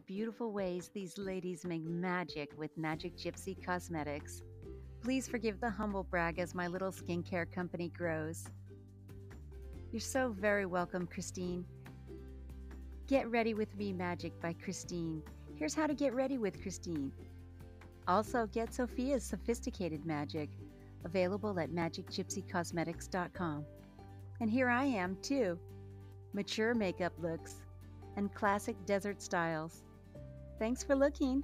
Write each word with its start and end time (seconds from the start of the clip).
beautiful 0.00 0.52
ways 0.52 0.90
these 0.92 1.16
ladies 1.16 1.64
make 1.64 1.82
magic 1.84 2.50
with 2.58 2.76
Magic 2.76 3.16
Gypsy 3.16 3.56
Cosmetics. 3.64 4.42
Please 5.02 5.26
forgive 5.26 5.58
the 5.58 5.70
humble 5.70 6.02
brag 6.02 6.38
as 6.38 6.54
my 6.54 6.66
little 6.66 6.92
skincare 6.92 7.50
company 7.50 7.88
grows. 7.88 8.44
You're 9.90 10.00
so 10.00 10.34
very 10.38 10.66
welcome, 10.66 11.06
Christine. 11.06 11.64
Get 13.06 13.26
Ready 13.30 13.54
with 13.54 13.74
Me 13.74 13.94
Magic 13.94 14.38
by 14.38 14.52
Christine. 14.52 15.22
Here's 15.54 15.74
how 15.74 15.86
to 15.86 15.94
get 15.94 16.12
ready 16.12 16.36
with 16.36 16.60
Christine. 16.60 17.10
Also, 18.06 18.46
get 18.48 18.74
Sophia's 18.74 19.24
Sophisticated 19.24 20.04
Magic, 20.04 20.50
available 21.06 21.58
at 21.58 21.70
magicgypsycosmetics.com. 21.70 23.64
And 24.42 24.50
here 24.50 24.68
I 24.68 24.84
am, 24.84 25.16
too. 25.22 25.58
Mature 26.34 26.74
makeup 26.74 27.14
looks 27.18 27.62
and 28.16 28.32
classic 28.34 28.76
desert 28.86 29.22
styles. 29.22 29.82
Thanks 30.58 30.82
for 30.82 30.94
looking. 30.94 31.42